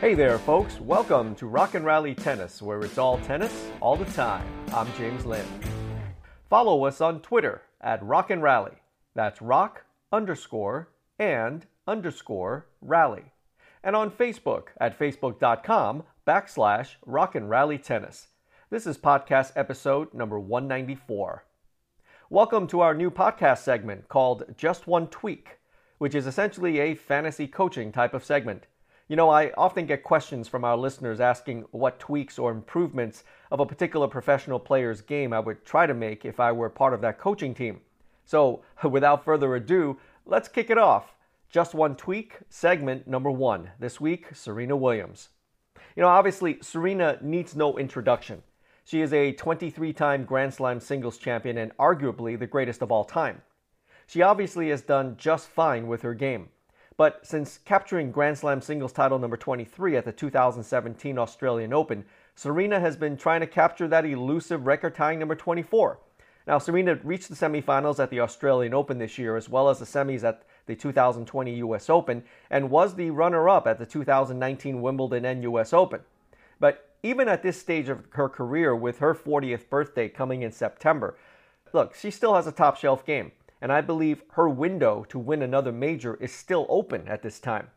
Hey 0.00 0.14
there, 0.14 0.38
folks. 0.38 0.78
Welcome 0.78 1.34
to 1.34 1.48
Rock 1.48 1.74
and 1.74 1.84
Rally 1.84 2.14
Tennis, 2.14 2.62
where 2.62 2.78
it's 2.82 2.98
all 2.98 3.18
tennis 3.18 3.66
all 3.80 3.96
the 3.96 4.04
time. 4.12 4.46
I'm 4.72 4.86
James 4.96 5.26
Lynn. 5.26 5.44
Follow 6.48 6.84
us 6.84 7.00
on 7.00 7.20
Twitter 7.20 7.62
at 7.80 8.00
Rock 8.04 8.30
and 8.30 8.40
Rally. 8.40 8.76
That's 9.16 9.42
rock 9.42 9.86
underscore 10.12 10.90
and 11.18 11.66
underscore 11.88 12.68
rally. 12.80 13.24
And 13.82 13.96
on 13.96 14.12
Facebook 14.12 14.66
at 14.80 14.96
facebook.com 14.96 16.04
backslash 16.24 16.94
rock 17.04 17.34
and 17.34 17.50
rally 17.50 17.76
tennis. 17.76 18.28
This 18.70 18.86
is 18.86 18.96
podcast 18.96 19.50
episode 19.56 20.14
number 20.14 20.38
194. 20.38 21.44
Welcome 22.30 22.68
to 22.68 22.82
our 22.82 22.94
new 22.94 23.10
podcast 23.10 23.64
segment 23.64 24.08
called 24.08 24.44
Just 24.56 24.86
One 24.86 25.08
Tweak, 25.08 25.58
which 25.98 26.14
is 26.14 26.28
essentially 26.28 26.78
a 26.78 26.94
fantasy 26.94 27.48
coaching 27.48 27.90
type 27.90 28.14
of 28.14 28.24
segment. 28.24 28.68
You 29.08 29.16
know, 29.16 29.30
I 29.30 29.52
often 29.56 29.86
get 29.86 30.02
questions 30.02 30.48
from 30.48 30.64
our 30.64 30.76
listeners 30.76 31.18
asking 31.18 31.64
what 31.70 31.98
tweaks 31.98 32.38
or 32.38 32.50
improvements 32.50 33.24
of 33.50 33.58
a 33.58 33.64
particular 33.64 34.06
professional 34.06 34.58
player's 34.58 35.00
game 35.00 35.32
I 35.32 35.40
would 35.40 35.64
try 35.64 35.86
to 35.86 35.94
make 35.94 36.26
if 36.26 36.38
I 36.38 36.52
were 36.52 36.68
part 36.68 36.92
of 36.92 37.00
that 37.00 37.18
coaching 37.18 37.54
team. 37.54 37.80
So, 38.26 38.62
without 38.84 39.24
further 39.24 39.54
ado, 39.54 39.98
let's 40.26 40.48
kick 40.48 40.68
it 40.68 40.76
off. 40.76 41.14
Just 41.48 41.74
one 41.74 41.96
tweak, 41.96 42.36
segment 42.50 43.08
number 43.08 43.30
one. 43.30 43.70
This 43.78 43.98
week, 43.98 44.26
Serena 44.34 44.76
Williams. 44.76 45.30
You 45.96 46.02
know, 46.02 46.08
obviously, 46.08 46.58
Serena 46.60 47.18
needs 47.22 47.56
no 47.56 47.78
introduction. 47.78 48.42
She 48.84 49.00
is 49.00 49.14
a 49.14 49.32
23 49.32 49.94
time 49.94 50.24
Grand 50.24 50.52
Slam 50.52 50.80
singles 50.80 51.16
champion 51.16 51.56
and 51.56 51.74
arguably 51.78 52.38
the 52.38 52.46
greatest 52.46 52.82
of 52.82 52.92
all 52.92 53.04
time. 53.04 53.40
She 54.06 54.20
obviously 54.20 54.68
has 54.68 54.82
done 54.82 55.16
just 55.16 55.48
fine 55.48 55.86
with 55.86 56.02
her 56.02 56.12
game. 56.12 56.50
But 56.98 57.24
since 57.24 57.60
capturing 57.64 58.10
Grand 58.10 58.36
Slam 58.36 58.60
singles 58.60 58.92
title 58.92 59.20
number 59.20 59.36
23 59.36 59.96
at 59.96 60.04
the 60.04 60.10
2017 60.10 61.16
Australian 61.16 61.72
Open, 61.72 62.04
Serena 62.34 62.80
has 62.80 62.96
been 62.96 63.16
trying 63.16 63.40
to 63.40 63.46
capture 63.46 63.86
that 63.86 64.04
elusive 64.04 64.66
record 64.66 64.96
tying 64.96 65.20
number 65.20 65.36
24. 65.36 66.00
Now, 66.48 66.58
Serena 66.58 66.96
reached 67.04 67.28
the 67.28 67.36
semifinals 67.36 68.02
at 68.02 68.10
the 68.10 68.18
Australian 68.18 68.74
Open 68.74 68.98
this 68.98 69.16
year, 69.16 69.36
as 69.36 69.48
well 69.48 69.68
as 69.68 69.78
the 69.78 69.84
semis 69.84 70.24
at 70.24 70.42
the 70.66 70.74
2020 70.74 71.54
US 71.58 71.88
Open, 71.88 72.24
and 72.50 72.68
was 72.68 72.96
the 72.96 73.10
runner 73.10 73.48
up 73.48 73.68
at 73.68 73.78
the 73.78 73.86
2019 73.86 74.82
Wimbledon 74.82 75.24
and 75.24 75.44
US 75.44 75.72
Open. 75.72 76.00
But 76.58 76.90
even 77.04 77.28
at 77.28 77.44
this 77.44 77.60
stage 77.60 77.88
of 77.88 78.06
her 78.14 78.28
career, 78.28 78.74
with 78.74 78.98
her 78.98 79.14
40th 79.14 79.68
birthday 79.70 80.08
coming 80.08 80.42
in 80.42 80.50
September, 80.50 81.16
look, 81.72 81.94
she 81.94 82.10
still 82.10 82.34
has 82.34 82.48
a 82.48 82.52
top 82.52 82.76
shelf 82.76 83.06
game 83.06 83.30
and 83.60 83.72
I 83.72 83.80
believe 83.80 84.22
her 84.32 84.48
window 84.48 85.04
to 85.08 85.18
win 85.18 85.42
another 85.42 85.72
major 85.72 86.14
is 86.20 86.32
still 86.32 86.66
open 86.68 87.08
at 87.08 87.22
this 87.22 87.40
time. 87.40 87.68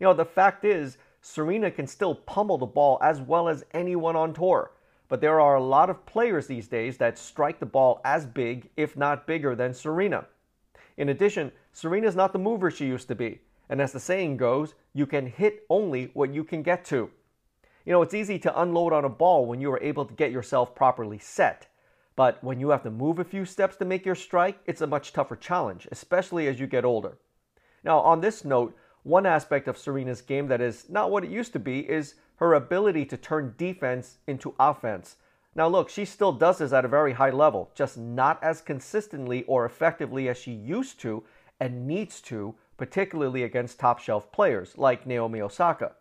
You 0.00 0.06
know, 0.06 0.14
the 0.14 0.24
fact 0.24 0.64
is, 0.64 0.98
Serena 1.20 1.70
can 1.70 1.86
still 1.86 2.14
pummel 2.14 2.58
the 2.58 2.66
ball 2.66 2.98
as 3.00 3.20
well 3.20 3.48
as 3.48 3.64
anyone 3.72 4.16
on 4.16 4.34
tour, 4.34 4.72
but 5.08 5.20
there 5.20 5.40
are 5.40 5.54
a 5.54 5.62
lot 5.62 5.90
of 5.90 6.04
players 6.06 6.46
these 6.46 6.66
days 6.66 6.96
that 6.98 7.18
strike 7.18 7.60
the 7.60 7.66
ball 7.66 8.00
as 8.04 8.26
big, 8.26 8.70
if 8.76 8.96
not 8.96 9.26
bigger, 9.26 9.54
than 9.54 9.72
Serena. 9.72 10.26
In 10.96 11.08
addition, 11.08 11.52
Serena's 11.72 12.16
not 12.16 12.32
the 12.32 12.38
mover 12.38 12.70
she 12.70 12.86
used 12.86 13.08
to 13.08 13.14
be, 13.14 13.40
and 13.68 13.80
as 13.80 13.92
the 13.92 14.00
saying 14.00 14.36
goes, 14.36 14.74
you 14.92 15.06
can 15.06 15.26
hit 15.26 15.64
only 15.70 16.10
what 16.14 16.34
you 16.34 16.44
can 16.44 16.62
get 16.62 16.84
to. 16.86 17.10
You 17.84 17.92
know, 17.92 18.02
it's 18.02 18.14
easy 18.14 18.38
to 18.40 18.60
unload 18.60 18.92
on 18.92 19.04
a 19.04 19.08
ball 19.08 19.46
when 19.46 19.60
you 19.60 19.72
are 19.72 19.82
able 19.82 20.04
to 20.04 20.14
get 20.14 20.32
yourself 20.32 20.74
properly 20.74 21.18
set. 21.18 21.66
But 22.22 22.38
when 22.44 22.60
you 22.60 22.68
have 22.68 22.84
to 22.84 22.90
move 22.92 23.18
a 23.18 23.24
few 23.24 23.44
steps 23.44 23.74
to 23.78 23.84
make 23.84 24.06
your 24.06 24.14
strike, 24.14 24.60
it's 24.64 24.80
a 24.80 24.86
much 24.86 25.12
tougher 25.12 25.34
challenge, 25.34 25.88
especially 25.90 26.46
as 26.46 26.60
you 26.60 26.68
get 26.68 26.84
older. 26.84 27.18
Now, 27.82 27.98
on 27.98 28.20
this 28.20 28.44
note, 28.44 28.76
one 29.02 29.26
aspect 29.26 29.66
of 29.66 29.76
Serena's 29.76 30.22
game 30.22 30.46
that 30.46 30.60
is 30.60 30.88
not 30.88 31.10
what 31.10 31.24
it 31.24 31.30
used 31.30 31.52
to 31.54 31.58
be 31.58 31.80
is 31.80 32.14
her 32.36 32.54
ability 32.54 33.06
to 33.06 33.16
turn 33.16 33.56
defense 33.58 34.18
into 34.28 34.54
offense. 34.60 35.16
Now, 35.56 35.66
look, 35.66 35.88
she 35.88 36.04
still 36.04 36.30
does 36.30 36.58
this 36.58 36.72
at 36.72 36.84
a 36.84 36.88
very 36.88 37.14
high 37.14 37.30
level, 37.30 37.72
just 37.74 37.98
not 37.98 38.40
as 38.40 38.60
consistently 38.60 39.42
or 39.48 39.66
effectively 39.66 40.28
as 40.28 40.38
she 40.38 40.52
used 40.52 41.00
to 41.00 41.24
and 41.58 41.88
needs 41.88 42.20
to, 42.20 42.54
particularly 42.76 43.42
against 43.42 43.80
top 43.80 43.98
shelf 43.98 44.30
players 44.30 44.78
like 44.78 45.08
Naomi 45.08 45.40
Osaka. 45.40 45.96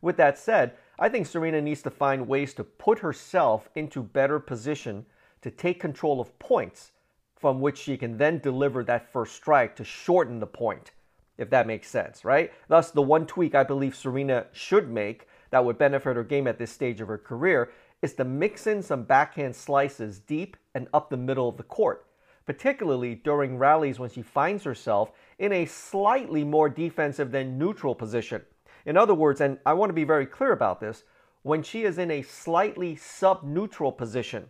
With 0.00 0.16
that 0.18 0.38
said, 0.38 0.74
I 1.00 1.08
think 1.08 1.26
Serena 1.26 1.60
needs 1.60 1.82
to 1.82 1.90
find 1.90 2.28
ways 2.28 2.54
to 2.54 2.62
put 2.62 3.00
herself 3.00 3.68
into 3.74 4.04
better 4.04 4.38
position 4.38 5.04
to 5.42 5.50
take 5.50 5.80
control 5.80 6.20
of 6.20 6.38
points 6.38 6.92
from 7.36 7.60
which 7.60 7.78
she 7.78 7.96
can 7.96 8.16
then 8.16 8.38
deliver 8.38 8.84
that 8.84 9.12
first 9.12 9.34
strike 9.34 9.74
to 9.76 9.84
shorten 9.84 10.38
the 10.38 10.46
point, 10.46 10.92
if 11.38 11.50
that 11.50 11.66
makes 11.66 11.88
sense, 11.88 12.24
right? 12.24 12.52
Thus, 12.68 12.90
the 12.90 13.02
one 13.02 13.26
tweak 13.26 13.54
I 13.54 13.64
believe 13.64 13.96
Serena 13.96 14.46
should 14.52 14.88
make 14.88 15.28
that 15.50 15.64
would 15.64 15.76
benefit 15.76 16.16
her 16.16 16.24
game 16.24 16.46
at 16.46 16.58
this 16.58 16.70
stage 16.70 17.00
of 17.00 17.08
her 17.08 17.18
career 17.18 17.72
is 18.00 18.14
to 18.14 18.24
mix 18.24 18.66
in 18.66 18.82
some 18.82 19.02
backhand 19.02 19.54
slices 19.54 20.18
deep 20.20 20.56
and 20.74 20.88
up 20.94 21.10
the 21.10 21.16
middle 21.16 21.48
of 21.48 21.56
the 21.56 21.62
court, 21.62 22.06
particularly 22.46 23.14
during 23.16 23.58
rallies 23.58 23.98
when 23.98 24.10
she 24.10 24.22
finds 24.22 24.64
herself 24.64 25.10
in 25.38 25.52
a 25.52 25.66
slightly 25.66 26.44
more 26.44 26.68
defensive 26.68 27.30
than 27.30 27.58
neutral 27.58 27.94
position. 27.94 28.42
In 28.86 28.96
other 28.96 29.14
words, 29.14 29.40
and 29.40 29.58
I 29.66 29.72
want 29.74 29.90
to 29.90 29.94
be 29.94 30.04
very 30.04 30.26
clear 30.26 30.52
about 30.52 30.80
this, 30.80 31.04
when 31.42 31.62
she 31.62 31.82
is 31.82 31.98
in 31.98 32.10
a 32.10 32.22
slightly 32.22 32.94
sub 32.96 33.42
neutral 33.42 33.92
position, 33.92 34.48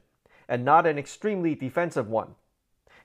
and 0.53 0.67
not 0.67 0.87
an 0.87 0.99
extremely 0.99 1.55
defensive 1.55 2.11
one. 2.11 2.35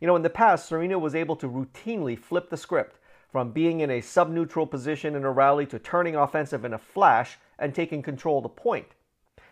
You 0.02 0.08
know, 0.08 0.18
in 0.18 0.22
the 0.22 0.30
past, 0.30 0.68
Serena 0.68 1.00
was 1.00 1.16
able 1.16 1.38
to 1.38 1.47
routinely 1.47 2.19
flip 2.19 2.50
the 2.50 2.58
script 2.58 3.00
from 3.31 3.52
being 3.52 3.80
in 3.80 3.90
a 3.90 4.02
sub-neutral 4.02 4.68
position 4.68 5.16
in 5.16 5.24
a 5.24 5.31
rally 5.31 5.66
to 5.68 5.80
turning 5.80 6.13
offensive 6.13 6.66
in 6.66 6.74
a 6.74 6.78
flash 6.78 7.38
and 7.57 7.74
taking 7.74 8.02
control 8.02 8.40
of 8.40 8.44
the 8.44 8.50
point. 8.50 8.88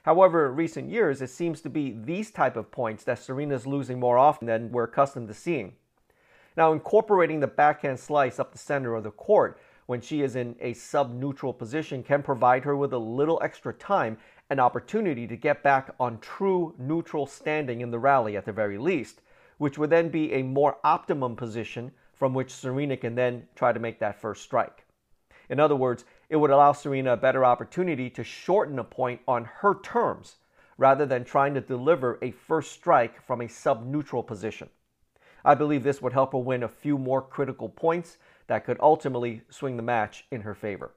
However, 0.04 0.50
in 0.50 0.58
recent 0.58 0.90
years, 0.90 1.22
it 1.22 1.30
seems 1.30 1.62
to 1.62 1.70
be 1.70 1.96
these 1.98 2.32
type 2.32 2.58
of 2.58 2.70
points 2.70 3.06
that 3.06 3.18
Serena's 3.18 3.66
losing 3.66 3.98
more 3.98 4.18
often 4.18 4.46
than 4.46 4.74
we're 4.74 4.84
accustomed 4.84 5.30
to 5.30 5.34
seeing. 5.34 5.72
Now, 6.58 6.74
incorporating 6.74 7.40
the 7.40 7.48
backhand 7.48 8.02
slice 8.02 8.40
up 8.40 8.52
the 8.52 8.58
center 8.58 8.96
of 8.96 9.06
the 9.06 9.12
court 9.12 9.58
when 9.86 10.02
she 10.02 10.22
is 10.22 10.36
in 10.36 10.58
a 10.60 10.74
sub-neutral 10.74 11.54
position 11.54 12.04
can 12.04 12.24
provide 12.24 12.66
her 12.66 12.76
with 12.76 12.92
a 12.92 12.98
little 12.98 13.40
extra 13.42 13.72
time 13.72 14.18
an 14.50 14.60
opportunity 14.60 15.26
to 15.28 15.36
get 15.36 15.64
back 15.64 15.94
on 16.00 16.20
true 16.20 16.76
neutral 16.78 17.26
standing 17.26 17.82
in 17.82 17.92
the 17.92 18.00
rally 18.00 18.38
at 18.38 18.46
the 18.46 18.52
very 18.52 18.78
least, 18.78 19.22
which 19.58 19.78
would 19.78 19.90
then 19.90 20.10
be 20.10 20.34
a 20.34 20.44
more 20.44 20.78
optimum 20.84 21.36
position 21.36 21.92
from 22.14 22.34
which 22.34 22.54
Serena 22.54 22.96
can 22.96 23.16
then 23.16 23.48
try 23.56 23.72
to 23.72 23.80
make 23.80 24.00
that 24.00 24.20
first 24.20 24.44
strike. 24.44 24.86
In 25.50 25.60
other 25.60 25.76
words, 25.76 26.06
it 26.30 26.38
would 26.38 26.52
allow 26.52 26.72
Serena 26.72 27.14
a 27.14 27.18
better 27.18 27.46
opportunity 27.46 28.10
to 28.10 28.24
shorten 28.24 28.80
a 28.80 28.84
point 28.84 29.22
on 29.28 29.46
her 29.46 29.80
terms 29.82 30.38
rather 30.78 31.06
than 31.06 31.24
trying 31.24 31.54
to 31.54 31.62
deliver 31.62 32.20
a 32.22 32.32
first 32.32 32.72
strike 32.72 33.22
from 33.26 33.42
a 33.42 33.50
sub 33.50 33.86
neutral 33.86 34.24
position. 34.24 34.70
I 35.44 35.56
believe 35.56 35.84
this 35.84 36.02
would 36.02 36.14
help 36.14 36.34
her 36.34 36.40
win 36.40 36.64
a 36.64 36.68
few 36.68 36.98
more 36.98 37.22
critical 37.22 37.70
points 37.70 38.18
that 38.48 38.66
could 38.66 38.78
ultimately 38.80 39.42
swing 39.50 39.78
the 39.78 39.84
match 39.84 40.26
in 40.32 40.42
her 40.42 40.56
favor. 40.56 40.92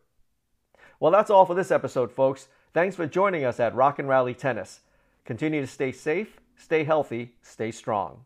Well, 1.01 1.13
that's 1.13 1.31
all 1.31 1.47
for 1.47 1.55
this 1.55 1.71
episode, 1.71 2.11
folks. 2.11 2.49
Thanks 2.75 2.97
for 2.97 3.07
joining 3.07 3.45
us 3.45 3.61
at 3.61 3.75
Rock 3.75 3.99
and 3.99 4.09
Rally 4.09 4.35
Tennis. 4.35 4.81
Continue 5.25 5.61
to 5.61 5.67
stay 5.67 5.93
safe, 5.93 6.41
stay 6.57 6.85
healthy, 6.85 7.35
stay 7.43 7.71
strong. 7.71 8.25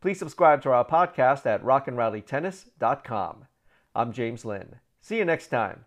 Please 0.00 0.18
subscribe 0.18 0.62
to 0.62 0.70
our 0.70 0.84
podcast 0.84 1.46
at 1.46 1.62
rockandrallytennis.com. 1.62 3.46
I'm 3.94 4.12
James 4.12 4.44
Lynn. 4.44 4.76
See 5.00 5.18
you 5.18 5.24
next 5.24 5.48
time. 5.48 5.84